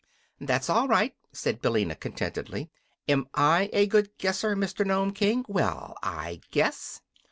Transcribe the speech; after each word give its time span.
"That's 0.39 0.67
all 0.67 0.87
right," 0.87 1.13
said 1.31 1.61
Billina, 1.61 1.93
contentedly. 1.93 2.71
"Am 3.07 3.27
I 3.35 3.69
a 3.71 3.85
good 3.85 4.09
guesser, 4.17 4.55
Mr. 4.55 4.83
Nome 4.83 5.13
King? 5.13 5.45
Well, 5.47 5.95
I 6.01 6.41
guess!" 6.49 7.01